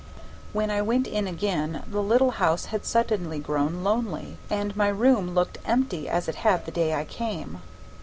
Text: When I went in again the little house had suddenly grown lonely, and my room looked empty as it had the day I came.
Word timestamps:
When 0.51 0.71
I 0.71 0.81
went 0.81 1.05
in 1.05 1.27
again 1.27 1.83
the 1.87 2.01
little 2.01 2.31
house 2.31 2.65
had 2.73 2.85
suddenly 2.87 3.37
grown 3.37 3.83
lonely, 3.83 4.37
and 4.49 4.75
my 4.75 4.87
room 4.87 5.35
looked 5.35 5.59
empty 5.63 6.09
as 6.09 6.27
it 6.27 6.37
had 6.37 6.65
the 6.65 6.71
day 6.71 6.95
I 6.95 7.05
came. 7.05 7.61